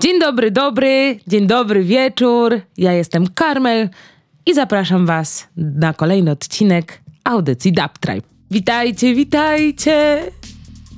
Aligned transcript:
Dzień 0.00 0.20
dobry, 0.20 0.50
dobry, 0.50 1.18
dzień 1.26 1.46
dobry 1.46 1.84
wieczór. 1.84 2.60
Ja 2.78 2.92
jestem 2.92 3.26
Karmel 3.34 3.88
i 4.46 4.54
zapraszam 4.54 5.06
Was 5.06 5.48
na 5.56 5.92
kolejny 5.92 6.30
odcinek 6.30 7.00
audycji 7.24 7.72
Dub 7.72 7.98
Tribe. 8.00 8.26
Witajcie, 8.50 9.14
witajcie! 9.14 10.22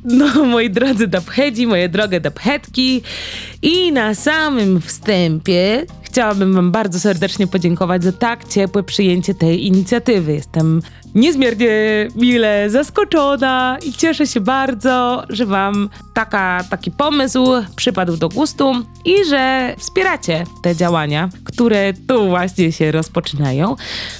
No, 0.04 0.44
moi 0.44 0.70
drodzy 0.70 1.06
dubheadzi, 1.06 1.66
moje 1.66 1.88
drogie 1.88 2.20
dubheadki. 2.20 3.02
I 3.62 3.92
na 3.92 4.14
samym 4.14 4.80
wstępie 4.80 5.86
chciałabym 6.02 6.54
Wam 6.54 6.70
bardzo 6.70 7.00
serdecznie 7.00 7.46
podziękować 7.46 8.04
za 8.04 8.12
tak 8.12 8.48
ciepłe 8.48 8.82
przyjęcie 8.82 9.34
tej 9.34 9.66
inicjatywy. 9.66 10.32
Jestem 10.32 10.82
niezmiernie 11.14 11.68
mile 12.16 12.70
zaskoczona 12.70 13.78
i 13.86 13.92
cieszę 13.92 14.26
się 14.26 14.40
bardzo, 14.40 15.24
że 15.28 15.46
Wam 15.46 15.88
taka, 16.14 16.64
taki 16.70 16.90
pomysł 16.90 17.46
przypadł 17.76 18.16
do 18.16 18.28
gustu 18.28 18.72
i 19.04 19.24
że 19.24 19.74
wspieracie 19.78 20.44
te 20.62 20.76
działania, 20.76 21.28
które 21.44 21.92
tu 22.08 22.28
właśnie 22.28 22.72
się 22.72 22.92
rozpoczynają. 22.92 23.76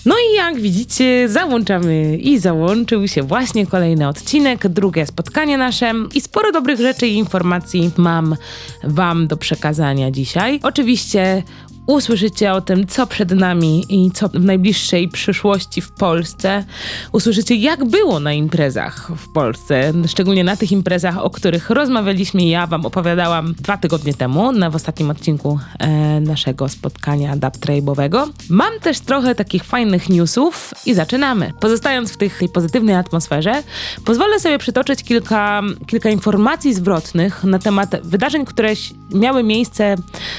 No 0.07 0.15
i 0.15 0.37
jak 0.37 0.61
widzicie, 0.61 1.29
załączamy 1.29 2.17
i 2.17 2.39
załączył 2.39 3.09
się 3.09 3.23
właśnie 3.23 3.67
kolejny 3.67 4.09
odcinek, 4.09 4.69
drugie 4.69 5.07
spotkanie 5.07 5.59
nasze 5.59 5.93
i 6.15 6.21
sporo 6.21 6.53
dobrych 6.53 6.81
rzeczy 6.81 7.07
i 7.07 7.15
informacji 7.15 7.91
mam 7.97 8.37
Wam 8.85 9.27
do 9.27 9.37
przekazania 9.37 10.11
dzisiaj. 10.11 10.61
Oczywiście 10.63 11.43
Usłyszycie 11.87 12.53
o 12.53 12.61
tym, 12.61 12.87
co 12.87 13.07
przed 13.07 13.31
nami 13.31 13.85
i 13.89 14.11
co 14.11 14.29
w 14.29 14.35
najbliższej 14.35 15.09
przyszłości 15.09 15.81
w 15.81 15.91
Polsce. 15.93 16.65
Usłyszycie, 17.13 17.55
jak 17.55 17.85
było 17.85 18.21
na 18.21 18.33
imprezach 18.33 19.11
w 19.17 19.33
Polsce, 19.33 19.93
szczególnie 20.07 20.45
na 20.45 20.57
tych 20.57 20.73
imprezach, 20.73 21.19
o 21.19 21.31
których 21.31 21.71
rozmawialiśmy 21.71 22.45
ja 22.45 22.67
Wam 22.67 22.87
opowiadałam 22.87 23.55
dwa 23.55 23.77
tygodnie 23.77 24.15
temu, 24.15 24.53
na, 24.53 24.71
w 24.71 24.75
ostatnim 24.75 25.11
odcinku 25.11 25.59
e, 25.79 26.21
naszego 26.21 26.69
spotkania 26.69 27.37
dubtrabe'owego. 27.37 28.29
Mam 28.51 28.81
też 28.81 29.01
trochę 29.01 29.35
takich 29.35 29.65
fajnych 29.65 30.09
newsów 30.09 30.71
i 30.87 30.95
zaczynamy. 30.95 31.53
Pozostając 31.61 32.13
w 32.13 32.17
tej 32.17 32.31
pozytywnej 32.55 32.95
atmosferze, 32.95 33.63
pozwolę 34.05 34.41
sobie 34.41 34.59
przytoczyć 34.59 35.03
kilka, 35.03 35.63
kilka 35.87 36.11
informacji 36.11 36.75
zwrotnych 36.75 37.45
na 37.45 37.59
temat 37.59 37.97
wydarzeń, 38.03 38.45
które 38.45 38.69
miały 39.15 39.43
miejsce 39.43 39.97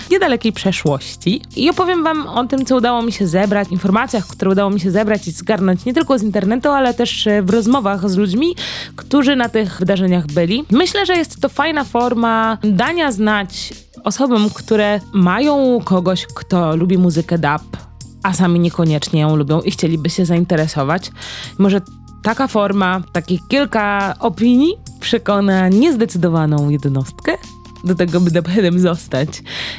w 0.07 0.09
niedalekiej 0.11 0.53
przeszłości 0.53 1.41
i 1.55 1.69
opowiem 1.69 2.03
Wam 2.03 2.27
o 2.27 2.47
tym, 2.47 2.65
co 2.65 2.75
udało 2.75 3.01
mi 3.01 3.11
się 3.11 3.27
zebrać, 3.27 3.67
informacjach, 3.71 4.27
które 4.27 4.51
udało 4.51 4.69
mi 4.69 4.79
się 4.79 4.91
zebrać 4.91 5.27
i 5.27 5.31
zgarnąć 5.31 5.85
nie 5.85 5.93
tylko 5.93 6.19
z 6.19 6.23
internetu, 6.23 6.34
ale 6.73 6.93
też 6.93 7.27
e, 7.27 7.41
w 7.41 7.49
rozmowach 7.49 8.09
z 8.09 8.17
ludźmi, 8.17 8.55
którzy 8.95 9.35
na 9.35 9.49
tych 9.49 9.79
wydarzeniach 9.79 10.27
byli. 10.27 10.65
Myślę, 10.71 11.05
że 11.05 11.13
jest 11.13 11.41
to 11.41 11.49
fajna 11.49 11.83
forma 11.83 12.57
dania 12.63 13.11
znać 13.11 13.73
osobom, 14.03 14.49
które 14.49 14.99
mają 15.13 15.79
kogoś, 15.83 16.25
kto 16.25 16.75
lubi 16.75 16.97
muzykę 16.97 17.37
dub, 17.37 17.77
a 18.23 18.33
sami 18.33 18.59
niekoniecznie 18.59 19.21
ją 19.21 19.35
lubią 19.35 19.61
i 19.61 19.71
chcieliby 19.71 20.09
się 20.09 20.25
zainteresować. 20.25 21.11
Może 21.57 21.81
taka 22.23 22.47
forma, 22.47 23.01
takich 23.11 23.47
kilka 23.47 24.15
opinii 24.19 24.77
przekona 24.99 25.69
niezdecydowaną 25.69 26.69
jednostkę 26.69 27.37
do 27.85 27.95
tego, 27.95 28.19
by 28.19 28.31
dubheadem 28.31 28.79
zostać 28.79 29.29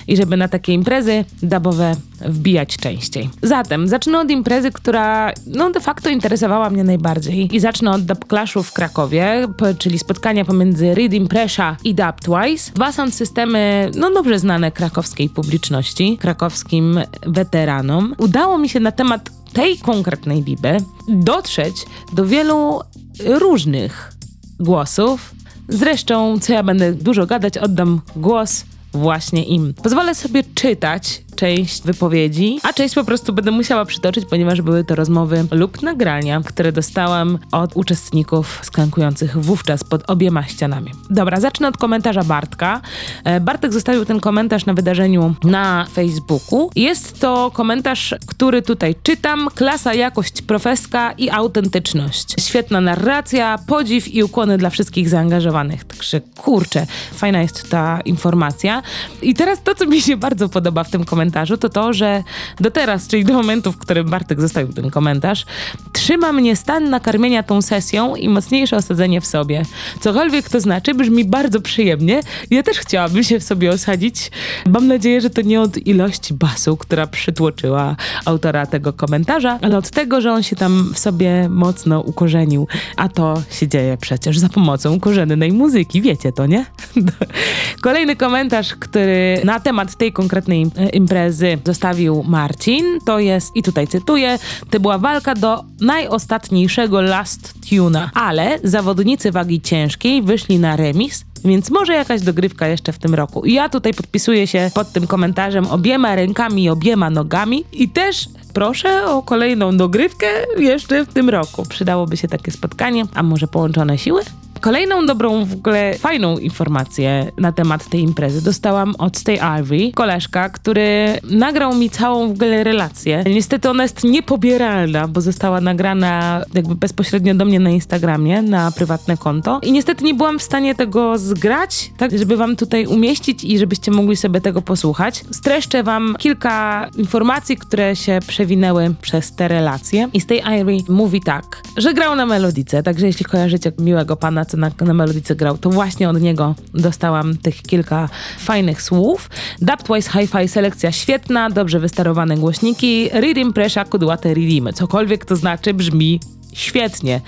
i 0.09 0.17
żeby 0.17 0.37
na 0.37 0.49
takie 0.49 0.73
imprezy 0.73 1.25
dubowe 1.43 1.97
wbijać 2.21 2.77
częściej. 2.77 3.31
Zatem 3.43 3.89
zacznę 3.89 4.19
od 4.19 4.31
imprezy, 4.31 4.71
która 4.73 5.33
no 5.47 5.71
de 5.71 5.81
facto 5.81 6.11
interesowała 6.11 6.71
mnie 6.71 6.85
najbardziej 6.85 7.57
i 7.57 7.61
zacznę 7.61 7.91
od 7.91 8.03
Dub 8.03 8.25
Clashu 8.29 8.63
w 8.63 8.73
Krakowie, 8.73 9.49
czyli 9.79 9.99
spotkania 9.99 10.45
pomiędzy 10.45 10.95
Reading 10.95 11.31
Pressure 11.31 11.77
i 11.85 11.95
Dub 11.95 12.21
Twice. 12.21 12.73
Dwa 12.75 12.93
są 12.93 13.11
systemy 13.11 13.91
no 13.95 14.11
dobrze 14.11 14.39
znane 14.39 14.73
krakowskiej 14.73 15.29
publiczności, 15.29 16.19
krakowskim 16.21 17.01
weteranom. 17.27 18.15
Udało 18.19 18.59
mi 18.59 18.69
się 18.69 18.81
na 18.81 18.93
temat 18.93 19.31
tej 19.53 19.79
konkretnej 19.79 20.43
liby 20.43 20.77
dotrzeć 21.09 21.77
do 22.13 22.27
wielu 22.27 22.81
różnych 23.25 24.13
głosów, 24.61 25.35
Zresztą, 25.69 26.39
co 26.41 26.53
ja 26.53 26.63
będę 26.63 26.93
dużo 26.93 27.27
gadać, 27.27 27.59
oddam 27.59 28.01
głos 28.17 28.65
właśnie 28.93 29.45
im. 29.45 29.75
Pozwolę 29.83 30.15
sobie 30.15 30.43
czytać 30.55 31.23
część 31.37 31.83
wypowiedzi, 31.83 32.61
a 32.63 32.73
część 32.73 32.95
po 32.95 33.05
prostu 33.05 33.33
będę 33.33 33.51
musiała 33.51 33.85
przytoczyć, 33.85 34.25
ponieważ 34.31 34.63
były 34.63 34.85
to 34.85 34.95
rozmowy 34.95 35.47
lub 35.51 35.83
nagrania, 35.83 36.41
które 36.45 36.73
dostałam 36.73 37.39
od 37.53 37.77
uczestników 37.77 38.61
skankujących 38.63 39.39
wówczas 39.39 39.85
pod 39.85 40.11
obiema 40.11 40.43
ścianami. 40.43 40.93
Dobra, 41.11 41.41
zacznę 41.41 41.69
od 41.69 41.77
komentarza 41.77 42.25
Bartka. 42.25 42.81
E, 43.25 43.41
Bartek 43.41 43.73
zostawił 43.73 44.05
ten 44.05 44.21
komentarz 44.21 44.67
na 44.67 44.75
wydarzeniu 44.75 45.35
na 45.45 45.87
Facebooku. 45.93 46.71
Jest 46.77 47.21
to 47.21 47.51
komentarz, 47.55 48.15
który 48.27 48.63
tutaj 48.63 48.95
czytam. 49.03 49.49
Klasa, 49.55 49.95
jakość 49.95 50.43
profeska 50.43 51.13
i 51.13 51.31
autentyczność. 51.31 52.35
Świetna 52.41 52.81
narracja, 52.81 53.59
podziw 53.67 54.09
i 54.09 54.23
ukłony 54.23 54.59
dla 54.59 54.71
wszystkich 54.71 55.09
zaangażowanych. 55.09 55.85
Także 55.85 56.21
kurczę, 56.21 56.87
fajna 57.15 57.43
jest 57.43 57.71
ta 57.71 58.01
informacja. 58.01 58.83
I 59.23 59.35
teraz 59.35 59.63
to, 59.63 59.75
co 59.75 59.87
mi 59.87 60.01
się 60.01 60.17
bardzo 60.17 60.49
podoba 60.49 60.85
w 60.85 60.91
tym 60.91 61.05
komentarzu, 61.05 61.26
komentarzu, 61.27 61.57
to 61.57 61.69
to, 61.69 61.93
że 61.93 62.23
do 62.61 62.71
teraz, 62.71 63.09
czyli 63.09 63.25
do 63.25 63.35
momentu, 63.35 63.73
w 63.73 63.79
którym 63.79 64.11
Bartek 64.11 64.41
zostawił 64.41 64.73
ten 64.73 64.91
komentarz, 64.91 65.45
trzyma 65.93 66.33
mnie 66.33 66.57
stan 66.57 66.91
nakarmienia 66.91 67.43
tą 67.43 67.63
sesją 67.63 68.17
i 68.17 68.29
mocniejsze 68.29 68.77
osadzenie 68.77 69.21
w 69.21 69.27
sobie. 69.27 69.63
Cokolwiek 70.01 70.49
to 70.49 70.61
znaczy, 70.61 70.95
brzmi 70.95 71.25
bardzo 71.25 71.61
przyjemnie. 71.61 72.21
Ja 72.51 72.63
też 72.63 72.79
chciałabym 72.79 73.23
się 73.25 73.41
w 73.41 73.45
sobie 73.45 73.71
osadzić. 73.71 74.31
Mam 74.67 74.87
nadzieję, 74.87 75.21
że 75.21 75.31
to 75.31 75.43
nie 75.43 75.61
od 75.61 75.87
ilości 75.87 76.35
basu, 76.35 76.77
która 76.77 77.07
przytłoczyła 77.07 77.97
autora 78.25 78.67
tego 78.67 78.93
komentarza, 78.93 79.59
ale 79.63 79.79
od 79.79 79.91
tego, 79.91 80.21
że 80.21 80.33
on 80.33 80.43
się 80.43 80.57
tam 80.57 80.91
w 80.95 80.99
sobie 80.99 81.49
mocno 81.49 82.01
ukorzenił. 82.01 82.69
A 82.97 83.09
to 83.09 83.43
się 83.51 83.69
dzieje 83.69 83.97
przecież 84.01 84.39
za 84.39 84.49
pomocą 84.49 84.95
ukorzennej 84.95 85.53
muzyki, 85.53 86.03
wiecie 86.03 86.33
to, 86.33 86.47
nie? 86.47 86.67
Kolejny 87.89 88.17
komentarz, 88.17 88.75
który 88.75 89.41
na 89.45 89.61
temat 89.61 89.97
tej 89.97 90.13
konkretnej 90.13 90.67
imprezy 90.93 91.16
imprezy 91.17 91.59
zostawił 91.65 92.23
Marcin. 92.23 92.85
To 93.07 93.19
jest, 93.19 93.57
i 93.57 93.63
tutaj 93.63 93.89
cytuję, 93.89 94.39
to 94.71 94.81
była 94.81 94.99
walka 94.99 95.35
do 95.35 95.65
najostatniejszego 95.81 97.01
last 97.01 97.55
tuna, 97.71 98.11
ale 98.15 98.59
zawodnicy 98.65 99.33
wagi 99.33 99.61
ciężkiej 99.61 100.23
wyszli 100.23 100.59
na 100.59 100.77
remis 100.77 101.25
więc 101.45 101.71
może 101.71 101.95
jakaś 101.95 102.21
dogrywka 102.21 102.69
jeszcze 102.69 102.93
w 102.93 102.99
tym 102.99 103.15
roku. 103.15 103.45
I 103.45 103.53
ja 103.53 103.69
tutaj 103.69 103.95
podpisuję 103.95 104.47
się 104.47 104.71
pod 104.75 104.93
tym 104.93 105.07
komentarzem 105.07 105.67
obiema 105.67 106.15
rękami 106.15 106.65
i 106.65 106.69
obiema 106.69 107.11
nogami 107.11 107.65
i 107.73 107.89
też 107.89 108.29
proszę 108.53 109.07
o 109.07 109.23
kolejną 109.23 109.77
dogrywkę 109.77 110.27
jeszcze 110.59 111.05
w 111.05 111.13
tym 111.13 111.29
roku. 111.29 111.63
Przydałoby 111.69 112.17
się 112.17 112.29
takie 112.29 112.51
spotkanie, 112.51 113.05
a 113.15 113.23
może 113.23 113.47
połączone 113.47 113.99
siły? 113.99 114.23
Kolejną 114.61 115.07
dobrą, 115.07 115.45
w 115.45 115.53
ogóle 115.53 115.95
fajną 115.99 116.39
informację 116.39 117.33
na 117.39 117.53
temat 117.53 117.89
tej 117.89 118.01
imprezy 118.01 118.45
dostałam 118.45 118.95
od 118.99 119.17
Stay 119.17 119.39
Ivy, 119.61 119.93
koleżka, 119.95 120.49
który 120.49 121.19
nagrał 121.31 121.75
mi 121.75 121.91
całą 121.91 122.29
w 122.29 122.31
ogóle 122.31 122.65
relację. 122.65 123.25
Niestety 123.27 123.71
ona 123.71 123.83
jest 123.83 124.05
niepobieralna, 124.05 125.09
bo 125.09 125.21
została 125.21 125.61
nagrana 125.61 126.43
jakby 126.55 126.75
bezpośrednio 126.75 127.35
do 127.35 127.45
mnie 127.45 127.61
na 127.61 127.71
Instagramie, 127.71 128.43
na 128.43 128.71
prywatne 128.71 129.17
konto. 129.17 129.61
I 129.63 129.73
niestety 129.73 130.05
nie 130.05 130.15
byłam 130.15 130.39
w 130.39 130.43
stanie 130.43 130.75
tego 130.75 131.19
zgrać, 131.19 131.91
tak 131.97 132.19
żeby 132.19 132.37
wam 132.37 132.57
tutaj 132.57 132.87
umieścić 132.87 133.45
i 133.45 133.59
żebyście 133.59 133.91
mogli 133.91 134.17
sobie 134.17 134.41
tego 134.41 134.63
posłuchać. 134.63 135.25
Streszczę 135.31 135.83
wam 135.83 136.17
kilka 136.19 136.89
informacji, 136.97 137.57
które 137.57 137.97
się 137.97 138.19
przewinęły 138.27 138.95
przez 139.03 139.33
te 139.33 139.49
relacje. 139.49 140.09
I 140.13 140.21
Stay 140.21 140.61
Ivy 140.61 140.77
mówi 140.89 141.21
tak, 141.21 141.63
że 141.77 141.95
grał 141.95 142.17
na 142.17 142.27
melodice, 142.27 142.83
także 142.83 143.07
jeśli 143.07 143.25
kojarzycie 143.25 143.73
miłego 143.79 144.17
pana, 144.17 144.46
co 144.47 144.57
na, 144.57 144.71
na 144.81 144.95
melodice 144.95 145.37
grał, 145.37 145.59
to 145.59 145.71
właśnie 145.71 146.09
od 146.09 146.21
niego 146.21 146.55
dostałam 146.75 147.37
tych 147.37 147.63
kilka 147.63 148.09
fajnych 148.39 148.83
słów. 148.83 149.31
Dubtwise 149.61 150.11
Hi-Fi 150.11 150.49
selekcja 150.49 150.93
świetna, 150.93 151.51
dobrze 151.51 151.81
wysterowane 151.81 152.37
głośniki, 152.37 153.09
Reading 153.13 153.55
Pressure 153.55 153.89
kudłate 153.89 154.35
readimy. 154.35 154.73
Cokolwiek 154.73 155.25
to 155.25 155.37
znaczy, 155.37 155.75
brzmi 155.75 156.21
świetnie. 156.57 157.21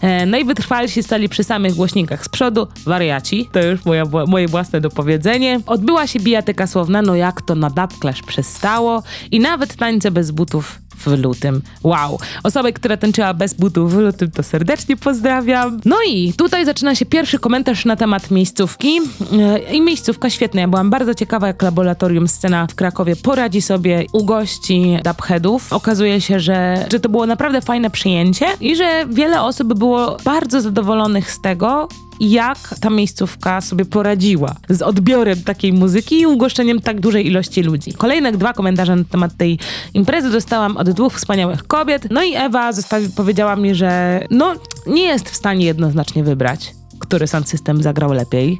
E, 0.00 0.26
najwytrwalsi 0.26 1.02
stali 1.02 1.28
przy 1.28 1.44
samych 1.44 1.74
głośnikach 1.74 2.24
z 2.24 2.28
przodu, 2.28 2.66
wariaci, 2.86 3.48
to 3.52 3.62
już 3.62 3.84
moja, 3.84 4.04
moje 4.26 4.48
własne 4.48 4.80
dopowiedzenie. 4.80 5.60
Odbyła 5.66 6.06
się 6.06 6.20
bijatyka 6.20 6.66
słowna, 6.66 7.02
no 7.02 7.14
jak 7.14 7.42
to 7.42 7.54
na 7.54 7.70
Dub 7.70 8.00
Clash 8.00 8.22
przestało 8.22 9.02
i 9.30 9.40
nawet 9.40 9.76
tańce 9.76 10.10
bez 10.10 10.30
butów 10.30 10.81
w 10.96 11.06
lutym. 11.06 11.62
Wow. 11.82 12.18
Osoby, 12.42 12.72
która 12.72 12.96
tańczyła 12.96 13.34
bez 13.34 13.54
butów 13.54 13.92
w 13.92 13.96
lutym, 13.96 14.30
to 14.30 14.42
serdecznie 14.42 14.96
pozdrawiam. 14.96 15.80
No 15.84 15.96
i 16.08 16.32
tutaj 16.32 16.64
zaczyna 16.64 16.94
się 16.94 17.06
pierwszy 17.06 17.38
komentarz 17.38 17.84
na 17.84 17.96
temat 17.96 18.30
miejscówki. 18.30 19.00
E, 19.40 19.58
I 19.58 19.80
miejscówka 19.80 20.30
świetna. 20.30 20.60
Ja 20.60 20.68
byłam 20.68 20.90
bardzo 20.90 21.14
ciekawa, 21.14 21.46
jak 21.46 21.62
laboratorium 21.62 22.28
scena 22.28 22.66
w 22.66 22.74
Krakowie 22.74 23.16
poradzi 23.16 23.62
sobie 23.62 24.06
u 24.12 24.24
gości 24.24 24.98
dubheadów. 25.04 25.72
Okazuje 25.72 26.20
się, 26.20 26.40
że, 26.40 26.86
że 26.92 27.00
to 27.00 27.08
było 27.08 27.26
naprawdę 27.26 27.60
fajne 27.60 27.90
przyjęcie 27.90 28.46
i 28.60 28.76
że 28.76 29.06
wiele 29.10 29.42
osób 29.42 29.74
było 29.74 30.16
bardzo 30.24 30.60
zadowolonych 30.60 31.30
z 31.30 31.40
tego, 31.40 31.88
jak 32.30 32.58
ta 32.80 32.90
miejscówka 32.90 33.60
sobie 33.60 33.84
poradziła 33.84 34.54
z 34.68 34.82
odbiorem 34.82 35.42
takiej 35.42 35.72
muzyki 35.72 36.20
i 36.20 36.26
ugoszczeniem 36.26 36.80
tak 36.80 37.00
dużej 37.00 37.26
ilości 37.26 37.62
ludzi. 37.62 37.92
Kolejne 37.92 38.32
dwa 38.32 38.52
komentarze 38.52 38.96
na 38.96 39.04
temat 39.04 39.36
tej 39.36 39.58
imprezy 39.94 40.30
dostałam 40.30 40.76
od 40.76 40.90
dwóch 40.90 41.14
wspaniałych 41.14 41.66
kobiet. 41.66 42.06
No 42.10 42.22
i 42.22 42.34
Ewa 42.34 42.70
powiedziała 43.16 43.56
mi, 43.56 43.74
że 43.74 44.20
no 44.30 44.54
nie 44.86 45.02
jest 45.02 45.30
w 45.30 45.36
stanie 45.36 45.66
jednoznacznie 45.66 46.24
wybrać 46.24 46.72
który 46.98 47.26
sound 47.26 47.48
system 47.48 47.82
zagrał 47.82 48.12
lepiej 48.12 48.58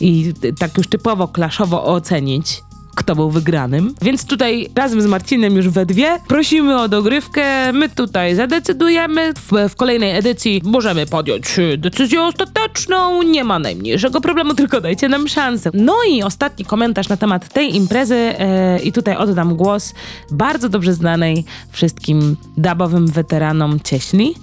i 0.00 0.32
tak 0.58 0.76
już 0.76 0.88
typowo 0.88 1.28
klaszowo 1.28 1.84
ocenić 1.84 2.62
kto 2.94 3.16
był 3.16 3.30
wygranym. 3.30 3.94
Więc 4.02 4.24
tutaj 4.24 4.68
razem 4.74 5.02
z 5.02 5.06
Marcinem 5.06 5.56
już 5.56 5.68
we 5.68 5.86
dwie 5.86 6.18
prosimy 6.28 6.80
o 6.80 6.88
dogrywkę. 6.88 7.72
My 7.72 7.88
tutaj 7.88 8.34
zadecydujemy. 8.34 9.32
W, 9.34 9.68
w 9.68 9.76
kolejnej 9.76 10.16
edycji 10.16 10.62
możemy 10.64 11.06
podjąć 11.06 11.46
decyzję 11.78 12.22
ostateczną. 12.22 13.22
Nie 13.22 13.44
ma 13.44 13.58
najmniejszego 13.58 14.20
problemu, 14.20 14.54
tylko 14.60 14.80
dajcie 14.80 15.08
nam 15.08 15.28
szansę. 15.28 15.70
No 15.74 15.94
i 16.10 16.22
ostatni 16.22 16.64
komentarz 16.64 17.08
na 17.08 17.16
temat 17.16 17.52
tej 17.52 17.76
imprezy 17.76 18.14
e, 18.14 18.78
i 18.82 18.92
tutaj 18.92 19.16
oddam 19.16 19.56
głos 19.56 19.94
bardzo 20.30 20.68
dobrze 20.68 20.94
znanej 20.94 21.44
wszystkim 21.70 22.36
dubowym 22.56 23.06
weteranom 23.06 23.80
Cieśli. 23.84 24.34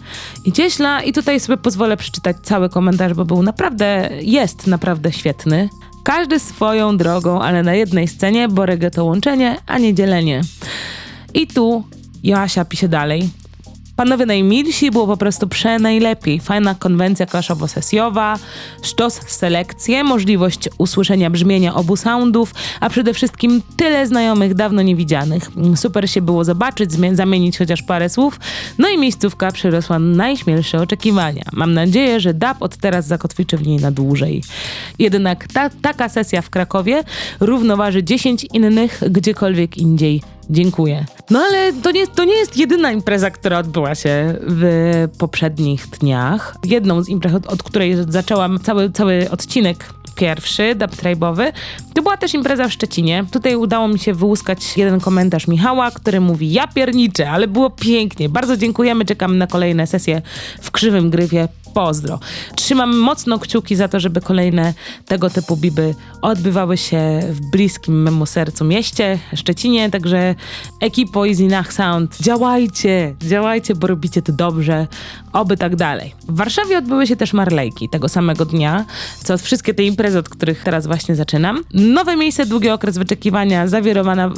I 0.46 0.52
Cieśla, 0.52 1.04
i 1.04 1.14
tutaj 1.14 1.40
sobie 1.40 1.58
pozwolę 1.58 1.98
przeczytać 1.98 2.38
cały 2.44 2.70
komentarz, 2.70 3.14
bo 3.14 3.26
był 3.26 3.44
naprawdę, 3.44 4.10
jest 4.22 4.68
naprawdę 4.68 5.12
świetny. 5.12 5.70
Każdy 6.08 6.40
swoją 6.40 6.98
drogą, 6.98 7.42
ale 7.42 7.64
na 7.64 7.74
jednej 7.74 8.08
scenie, 8.08 8.48
bo 8.48 8.66
reggae 8.66 8.92
to 8.92 9.06
łączenie, 9.06 9.58
a 9.66 9.78
nie 9.78 9.94
dzielenie. 9.94 10.42
I 11.34 11.48
tu 11.48 11.84
Joasia 12.24 12.66
pisze 12.66 12.88
dalej. 12.88 13.30
Panowie 13.98 14.26
najmilsi 14.26 14.92
było 14.92 15.08
po 15.08 15.18
prostu 15.18 15.48
przenajlepiej. 15.48 16.40
Fajna 16.40 16.76
konwencja 16.76 17.26
klaszowo-sesjowa, 17.26 18.40
sztos 18.82 19.20
selekcje, 19.28 20.04
możliwość 20.04 20.70
usłyszenia 20.78 21.30
brzmienia 21.30 21.76
obu 21.76 21.96
soundów, 21.96 22.54
a 22.80 22.90
przede 22.90 23.14
wszystkim 23.14 23.62
tyle 23.78 24.08
znajomych 24.08 24.54
dawno 24.54 24.82
niewidzianych. 24.82 25.52
Super 25.76 26.10
się 26.10 26.22
było 26.22 26.44
zobaczyć, 26.44 26.92
zamienić 27.14 27.58
chociaż 27.58 27.82
parę 27.82 28.10
słów, 28.10 28.40
no 28.78 28.90
i 28.90 28.98
miejscówka 28.98 29.52
przyrosła 29.52 30.00
najśmielsze 30.00 30.82
oczekiwania. 30.82 31.44
Mam 31.54 31.74
nadzieję, 31.74 32.20
że 32.20 32.34
DAP 32.34 32.62
od 32.62 32.78
teraz 32.78 33.08
zakotwiczy 33.08 33.58
w 33.58 33.68
niej 33.68 33.78
na 33.78 33.92
dłużej. 33.92 34.44
Jednak 35.00 35.48
ta, 35.48 35.70
taka 35.70 36.10
sesja 36.10 36.42
w 36.42 36.50
Krakowie 36.50 37.04
równoważy 37.40 38.04
10 38.04 38.46
innych 38.54 39.02
gdziekolwiek 39.10 39.78
indziej 39.78 40.22
Dziękuję. 40.50 41.06
No 41.30 41.40
ale 41.40 41.74
to 41.74 41.92
nie, 41.92 42.08
to 42.08 42.24
nie 42.24 42.36
jest 42.36 42.58
jedyna 42.58 42.92
impreza, 42.92 43.32
która 43.32 43.60
odbyła 43.60 43.96
się 43.96 44.36
w 44.42 44.64
poprzednich 45.18 45.88
dniach. 45.88 46.56
Jedną 46.66 47.04
z 47.04 47.10
imprez, 47.10 47.34
od, 47.34 47.48
od 47.48 47.64
której 47.64 47.96
zaczęłam 48.10 48.60
cały, 48.60 48.92
cały 48.92 49.30
odcinek 49.30 49.94
pierwszy, 50.18 50.76
dub 50.76 50.92
tribe'owy, 50.92 51.52
to 51.94 52.02
była 52.02 52.18
też 52.18 52.34
impreza 52.34 52.68
w 52.68 52.74
Szczecinie. 52.74 53.26
Tutaj 53.32 53.56
udało 53.56 53.88
mi 53.88 54.00
się 54.00 54.14
wyłuskać 54.14 54.78
jeden 54.78 55.00
komentarz 55.00 55.48
Michała, 55.48 55.92
który 55.92 56.22
mówi, 56.22 56.52
ja 56.52 56.68
pierniczę, 56.68 57.30
ale 57.32 57.48
było 57.48 57.70
pięknie. 57.70 58.30
Bardzo 58.30 58.58
dziękujemy, 58.58 59.06
czekamy 59.06 59.36
na 59.38 59.48
kolejne 59.48 59.88
sesje 59.88 60.22
w 60.62 60.72
Krzywym 60.72 61.10
Grywie 61.10 61.48
pozdro. 61.74 62.20
Trzymam 62.56 62.98
mocno 62.98 63.40
kciuki 63.40 63.76
za 63.76 63.88
to, 63.88 64.00
żeby 64.00 64.22
kolejne 64.22 64.74
tego 65.06 65.30
typu 65.30 65.58
biby 65.58 65.96
odbywały 66.22 66.78
się 66.78 67.20
w 67.30 67.52
bliskim 67.52 68.02
memu 68.04 68.26
sercu 68.26 68.66
mieście, 68.66 69.20
Szczecinie, 69.36 69.90
także 69.90 70.36
ekipo 70.82 71.28
Easy 71.28 71.44
Nach 71.44 71.74
Sound, 71.74 72.18
działajcie, 72.22 73.16
działajcie, 73.22 73.76
bo 73.76 73.88
robicie 73.88 74.22
to 74.22 74.34
dobrze, 74.34 74.88
oby 75.40 75.58
tak 75.58 75.76
dalej. 75.76 76.16
W 76.28 76.36
Warszawie 76.36 76.78
odbyły 76.78 77.08
się 77.08 77.16
też 77.16 77.34
Marlejki 77.34 77.90
tego 77.90 78.10
samego 78.10 78.46
dnia, 78.46 78.86
co 79.24 79.38
wszystkie 79.38 79.74
te 79.74 79.84
imprezy, 79.84 80.20
od 80.20 80.30
których 80.30 80.64
teraz 80.64 80.88
właśnie 80.88 81.16
zaczynam. 81.16 81.64
Nowe 81.74 82.16
miejsce, 82.16 82.46
długi 82.46 82.70
okres 82.70 82.98
wyczekiwania, 82.98 83.68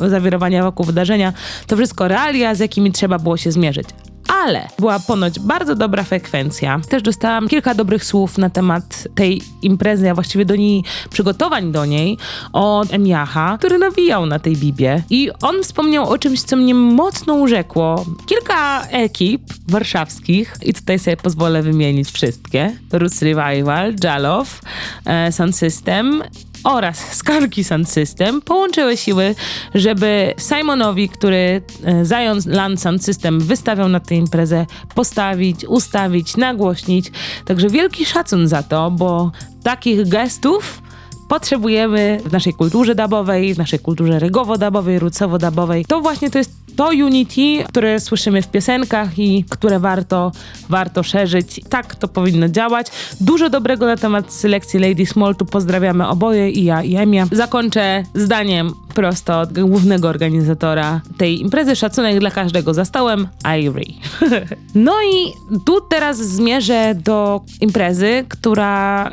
zawirowania, 0.10 0.64
wokół 0.64 0.86
wydarzenia, 0.86 1.34
to 1.68 1.76
wszystko 1.76 2.08
realia, 2.08 2.56
z 2.56 2.60
jakimi 2.60 2.92
trzeba 2.92 3.20
było 3.20 3.38
się 3.38 3.52
zmierzyć 3.52 3.88
ale 4.30 4.68
była 4.80 5.00
ponoć 5.00 5.40
bardzo 5.40 5.76
dobra 5.76 6.04
frekwencja. 6.04 6.82
Też 6.90 7.04
dostałam 7.04 7.48
kilka 7.48 7.74
dobrych 7.74 8.06
słów 8.06 8.38
na 8.38 8.50
temat 8.50 9.08
tej 9.16 9.42
imprezy, 9.62 10.10
a 10.10 10.14
właściwie 10.14 10.46
do 10.46 10.56
niej, 10.56 10.84
przygotowań 11.10 11.72
do 11.72 11.86
niej 11.86 12.18
od 12.54 12.94
Emiacha, 12.94 13.58
który 13.58 13.78
nawijał 13.78 14.26
na 14.26 14.40
tej 14.40 14.56
bibie. 14.56 15.04
I 15.10 15.32
on 15.42 15.64
wspomniał 15.64 16.10
o 16.10 16.18
czymś, 16.18 16.42
co 16.42 16.56
mnie 16.56 16.76
mocno 16.76 17.34
urzekło. 17.34 18.06
Kilka 18.26 18.88
ekip 18.88 19.42
warszawskich, 19.68 20.56
i 20.62 20.74
tutaj 20.74 21.00
sobie 21.00 21.18
pozwolę 21.18 21.62
wymienić 21.62 22.12
wszystkie. 22.12 22.78
Roots 22.92 23.22
Revival, 23.22 23.96
Jalow, 24.04 24.62
e, 25.06 25.32
Sound 25.32 25.56
System 25.56 26.24
oraz 26.64 27.16
Skarki 27.16 27.64
Sound 27.64 27.90
System 27.90 28.42
połączyły 28.42 28.98
siły, 28.98 29.36
żeby 29.76 30.34
Simonowi, 30.38 31.10
który 31.10 31.62
e, 31.84 32.06
zajął 32.06 32.36
Land 32.46 32.82
Sound 32.82 33.04
System, 33.06 33.40
wystawiał 33.40 33.90
na 33.90 34.00
tę 34.00 34.16
imprezę, 34.16 34.66
postawić, 34.96 35.66
ustawić, 35.66 36.38
nagłośnić. 36.38 37.12
Także 37.46 37.70
wielki 37.70 38.06
szacun 38.06 38.48
za 38.48 38.64
to, 38.64 38.92
bo 38.92 39.32
takich 39.64 40.08
gestów 40.08 40.82
potrzebujemy 41.30 42.22
w 42.26 42.32
naszej 42.32 42.54
kulturze 42.54 42.96
dabowej, 42.96 43.54
w 43.54 43.58
naszej 43.58 43.80
kulturze 43.80 44.20
regowo-dabowej, 44.20 45.00
rucowo-dabowej. 45.00 45.86
To 45.86 46.02
właśnie 46.02 46.30
to 46.30 46.38
jest 46.38 46.59
to 46.80 46.90
unity, 46.90 47.64
które 47.68 48.00
słyszymy 48.00 48.42
w 48.42 48.48
piosenkach 48.48 49.20
i 49.20 49.46
które 49.50 49.80
warto, 49.80 50.32
warto 50.70 51.04
szerzyć. 51.04 51.62
Tak 51.70 51.96
to 51.96 52.08
powinno 52.08 52.50
działać. 52.50 52.88
Dużo 53.22 53.50
dobrego 53.50 53.86
na 53.86 53.98
temat 53.98 54.34
selekcji 54.34 54.80
Lady 54.80 55.06
Small. 55.06 55.36
Tu 55.36 55.46
pozdrawiamy 55.46 56.08
oboje 56.08 56.50
i 56.50 56.64
ja 56.64 56.84
i 56.84 56.96
Emia. 56.96 57.28
Zakończę 57.32 58.04
zdaniem 58.16 58.74
prosto 58.94 59.40
od 59.40 59.54
głównego 59.54 60.08
organizatora 60.08 61.02
tej 61.18 61.42
imprezy. 61.42 61.76
Szacunek 61.76 62.20
dla 62.20 62.32
każdego 62.32 62.74
za 62.74 62.86
stołem, 62.86 63.28
Irie. 63.58 63.94
no 64.76 64.94
i 65.14 65.34
tu 65.66 65.82
teraz 65.82 66.18
zmierzę 66.18 66.96
do 66.96 67.42
imprezy, 67.62 68.26
która 68.30 69.12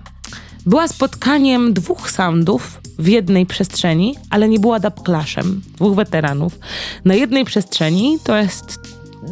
była 0.67 0.89
spotkaniem 0.89 1.73
dwóch 1.73 2.11
soundów 2.11 2.86
w 2.99 3.09
jednej 3.09 3.47
przestrzeni, 3.47 4.15
ale 4.31 4.49
nie 4.49 4.59
była 4.59 4.81
dubclashem 4.81 5.63
dwóch 5.77 5.95
weteranów. 5.95 6.59
Na 7.05 7.15
jednej 7.15 7.45
przestrzeni 7.45 8.19
to 8.25 8.37
jest 8.37 8.81